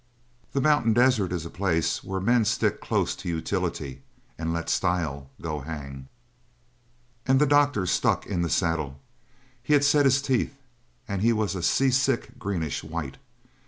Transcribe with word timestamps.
The 0.53 0.61
mountain 0.61 0.93
desert 0.93 1.31
is 1.31 1.45
a 1.45 1.51
place 1.51 2.03
where 2.03 2.19
men 2.19 2.43
stick 2.43 2.81
close 2.81 3.15
to 3.17 3.29
utility 3.29 4.01
and 4.35 4.51
let 4.51 4.67
style 4.67 5.29
go 5.39 5.59
hang. 5.59 6.07
And 7.27 7.39
the 7.39 7.45
doctor 7.45 7.85
stuck 7.85 8.25
in 8.25 8.41
the 8.41 8.49
saddle. 8.49 8.99
He 9.61 9.73
had 9.73 9.83
set 9.83 10.05
his 10.05 10.19
teeth, 10.19 10.55
and 11.07 11.21
he 11.21 11.31
was 11.31 11.53
a 11.53 11.61
sea 11.61 11.91
sick 11.91 12.39
greenish 12.39 12.83
white. 12.83 13.17